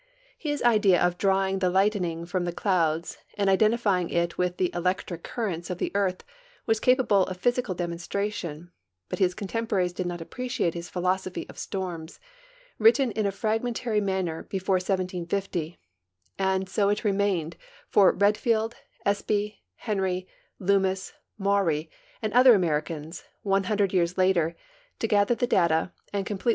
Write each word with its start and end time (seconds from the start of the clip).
His 0.39 0.63
idea 0.63 0.99
of 0.99 1.19
drawing 1.19 1.59
the 1.59 1.69
lightning 1.69 2.25
from 2.25 2.43
the 2.45 2.51
clouds 2.51 3.19
and 3.35 3.51
identifj'' 3.51 4.01
ing 4.01 4.09
it 4.09 4.35
with 4.35 4.57
the 4.57 4.71
electric 4.73 5.21
currents 5.23 5.69
of 5.69 5.77
the 5.77 5.91
earth 5.93 6.23
was 6.65 6.79
capable 6.79 7.27
of 7.27 7.37
physical 7.37 7.75
demonstration, 7.75 8.71
but 9.09 9.19
his 9.19 9.35
contemporaries 9.35 9.93
did 9.93 10.07
not 10.07 10.19
appre 10.19 10.47
ciate 10.47 10.73
his 10.73 10.89
philosophy 10.89 11.45
of 11.47 11.59
storms, 11.59 12.19
written 12.79 13.11
in 13.11 13.27
a 13.27 13.31
fragmentar}' 13.31 14.01
man 14.01 14.25
ner 14.25 14.41
before 14.41 14.77
1750, 14.77 15.77
and 16.39 16.67
so 16.67 16.89
it 16.89 17.03
remained 17.03 17.55
for 17.87 18.11
Redfield, 18.11 18.73
Espy, 19.05 19.61
Henry, 19.75 20.27
Loomis, 20.57 21.13
Maury, 21.37 21.91
and 22.23 22.33
other 22.33 22.55
Americans, 22.55 23.23
100 23.43 23.93
years 23.93 24.17
later, 24.17 24.55
to 24.97 25.07
gather 25.07 25.35
the 25.35 25.45
data 25.45 25.93
and 26.11 26.25
complete! 26.25 26.49